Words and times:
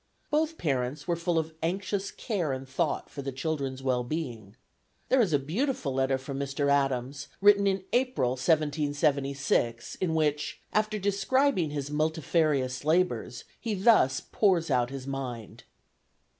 Both 0.31 0.57
parents 0.57 1.07
were 1.07 1.15
full 1.15 1.37
of 1.37 1.53
anxious 1.61 2.09
care 2.09 2.53
and 2.53 2.67
thought 2.67 3.07
for 3.07 3.21
the 3.21 3.31
children's 3.31 3.83
well 3.83 4.03
being. 4.03 4.55
There 5.09 5.21
is 5.21 5.31
a 5.31 5.37
beautiful 5.37 5.93
letter 5.93 6.17
from 6.17 6.39
Mr. 6.39 6.71
Adams, 6.71 7.27
written 7.39 7.67
in 7.67 7.83
April, 7.93 8.31
1776, 8.31 9.93
in 10.01 10.15
which, 10.15 10.59
after 10.73 10.97
describing 10.97 11.69
his 11.69 11.91
multifarious 11.91 12.83
labors, 12.83 13.43
he 13.59 13.75
thus 13.75 14.19
pours 14.21 14.71
out 14.71 14.89
his 14.89 15.05
mind. 15.05 15.65